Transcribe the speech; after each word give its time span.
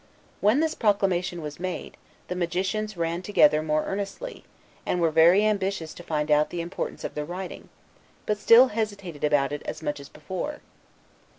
When 0.39 0.61
this 0.61 0.73
proclamation 0.73 1.43
was 1.43 1.59
made, 1.59 1.95
the 2.27 2.33
magicians 2.35 2.97
ran 2.97 3.21
together 3.21 3.61
more 3.61 3.85
earnestly, 3.85 4.43
and 4.83 4.99
were 4.99 5.11
very 5.11 5.45
ambitious 5.45 5.93
to 5.93 6.01
find 6.01 6.31
out 6.31 6.49
the 6.49 6.59
importance 6.59 7.03
of 7.03 7.13
the 7.13 7.23
writing, 7.23 7.69
but 8.25 8.39
still 8.39 8.69
hesitated 8.69 9.23
about 9.23 9.51
it 9.51 9.61
as 9.63 9.83
much 9.83 9.99
as 9.99 10.09
before. 10.09 10.61